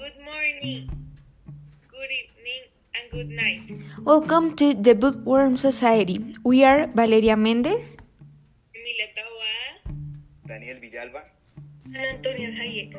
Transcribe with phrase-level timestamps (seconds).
[0.00, 0.88] Good morning,
[1.92, 2.62] good evening,
[2.96, 3.68] and good night.
[4.02, 6.36] Welcome to the Bookworm Society.
[6.42, 7.98] We are Valeria Mendez,
[8.72, 9.92] Emilia Taboada,
[10.46, 11.20] Daniel Villalba,
[11.84, 12.96] and Antonia Eljaiek.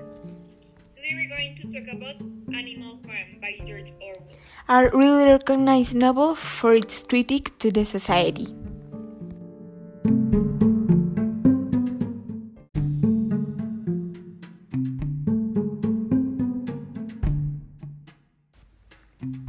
[0.94, 2.22] Today we're going to talk about
[2.54, 4.38] Animal Farm by George Orwell,
[4.70, 8.54] a really recognized novel for its critique to the society.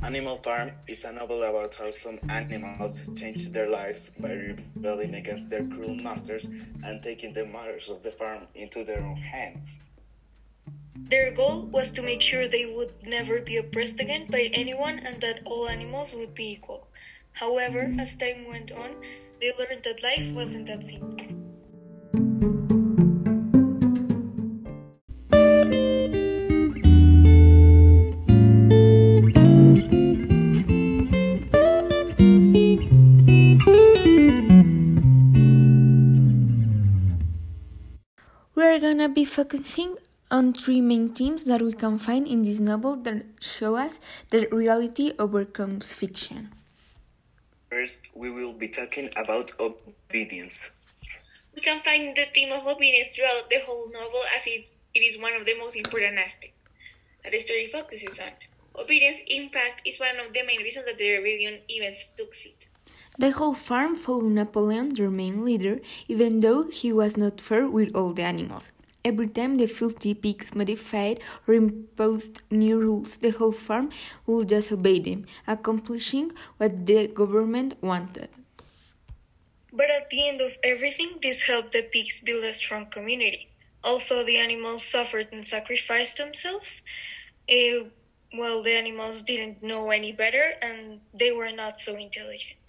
[0.02, 5.48] Animal Farm is a novel about how some animals change their lives by rebelling against
[5.48, 6.44] their cruel masters
[6.84, 9.80] and taking the matters of the farm into their own hands.
[10.94, 15.18] Their goal was to make sure they would never be oppressed again by anyone and
[15.22, 16.86] that all animals would be equal.
[17.32, 18.90] However, as time went on,
[19.40, 21.31] they learned that life wasn't that simple.
[39.14, 39.96] Be focusing
[40.30, 44.52] on three main themes that we can find in this novel that show us that
[44.52, 46.48] reality overcomes fiction.
[47.70, 50.80] First, we will be talking about obedience.
[51.54, 54.72] We can find the theme of obedience throughout the whole novel as it's,
[55.20, 56.70] one of the most important aspects
[57.22, 58.32] that the story focuses on.
[58.78, 62.54] Obedience, in fact, is one of the main reasons that the rebellion even succeed.
[63.18, 67.94] The whole farm followed Napoleon, their main leader, even though he was not fair with
[67.94, 68.72] all the animals.
[69.04, 73.90] Every time the filthy pigs modified or imposed new rules, the whole farm
[74.26, 78.28] would just obey them, accomplishing what the government wanted.
[79.72, 83.48] But at the end of everything, this helped the pigs build a strong community.
[83.82, 86.84] Although the animals suffered and sacrificed themselves,
[87.48, 87.80] eh,
[88.34, 92.60] well, the animals didn't know any better and they were not so intelligent.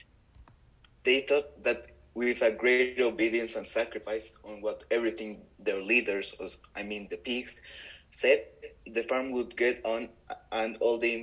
[1.03, 6.61] They thought that with a great obedience and sacrifice on what everything their leaders, was-
[6.75, 7.53] I mean the pigs,
[8.09, 8.39] said,
[8.85, 10.09] the farm would get on
[10.51, 11.13] and all the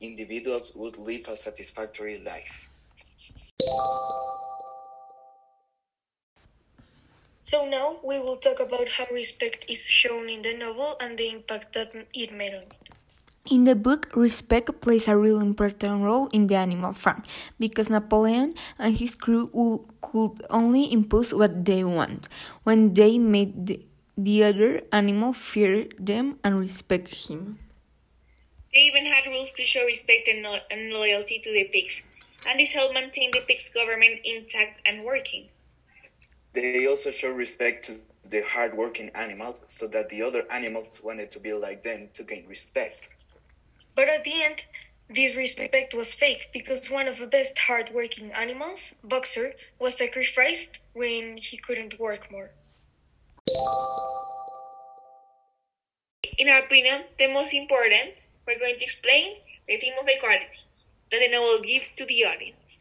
[0.00, 2.68] individuals would live a satisfactory life.
[7.42, 11.28] So now we will talk about how respect is shown in the novel and the
[11.30, 12.83] impact that it made on it.
[13.50, 17.22] In the book, respect plays a really important role in the animal farm
[17.60, 22.28] because Napoleon and his crew will, could only impose what they want
[22.62, 23.80] when they made the,
[24.16, 27.58] the other animal fear them and respect him.
[28.72, 32.02] They even had rules to show respect and, no- and loyalty to the pigs,
[32.48, 35.48] and this helped maintain the pigs' government intact and working.
[36.54, 41.40] They also show respect to the hard-working animals so that the other animals wanted to
[41.40, 43.14] be like them to gain respect.
[43.94, 44.64] But at the end,
[45.08, 51.36] this respect was fake because one of the best hard-working animals, Boxer, was sacrificed when
[51.36, 52.50] he couldn't work more.
[56.38, 58.14] In our opinion, the most important,
[58.46, 59.36] we're going to explain
[59.68, 60.64] the theme of equality
[61.12, 62.80] that the novel gives to the audience.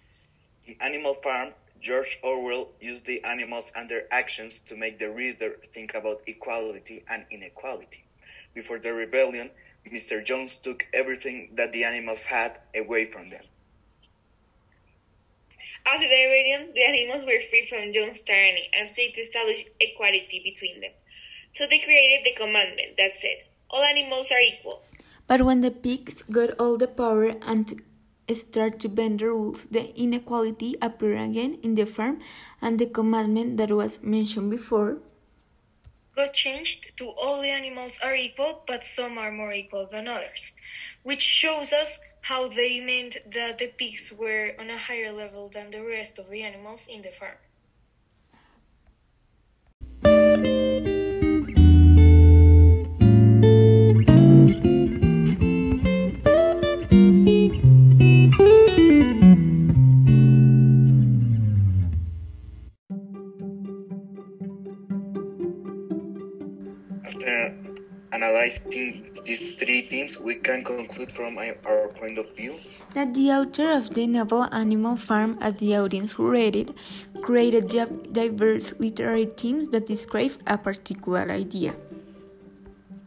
[0.65, 5.59] In Animal Farm, George Orwell used the animals and their actions to make the reader
[5.65, 8.05] think about equality and inequality.
[8.55, 9.51] Before the rebellion,
[9.91, 10.23] Mr.
[10.23, 13.43] Jones took everything that the animals had away from them.
[15.85, 20.41] After the rebellion, the animals were free from Jones' tyranny and sought to establish equality
[20.43, 20.91] between them.
[21.51, 24.81] So they created the commandment that said, all animals are equal.
[25.27, 29.67] But when the pigs got all the power and t- start to bend the rules,
[29.67, 32.19] the inequality appeared again in the farm
[32.61, 34.99] and the commandment that was mentioned before
[36.15, 40.55] got changed to all the animals are equal, but some are more equal than others,
[41.03, 45.71] which shows us how they meant that the pigs were on a higher level than
[45.71, 47.37] the rest of the animals in the farm.
[68.13, 72.59] Analyzing these three themes, we can conclude from our our point of view
[72.93, 76.71] that the author of the novel Animal Farm, as the audience who read it,
[77.21, 77.69] created
[78.11, 81.73] diverse literary themes that describe a particular idea.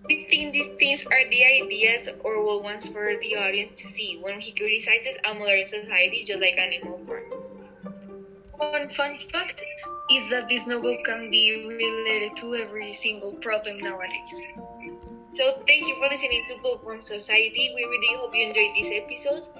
[0.08, 4.40] We think these themes are the ideas Orwell wants for the audience to see when
[4.40, 7.24] he criticizes a modern society just like Animal Farm.
[8.54, 9.62] One fun fact
[10.10, 14.46] is that this novel can be related to every single problem nowadays.
[15.36, 17.70] So thank you for listening to Bookworm Society.
[17.76, 19.50] We really hope you enjoyed these episodes.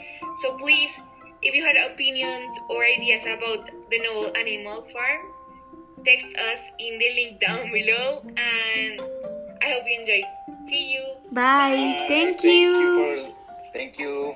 [0.41, 0.99] So please,
[1.43, 5.21] if you had opinions or ideas about the novel Animal Farm,
[6.03, 8.25] text us in the link down below.
[8.25, 9.05] And
[9.61, 10.25] I hope you enjoyed.
[10.65, 11.05] See you.
[11.31, 12.07] Bye.
[12.09, 12.73] Thank Thank you.
[12.73, 13.37] you for,
[13.77, 14.33] thank you.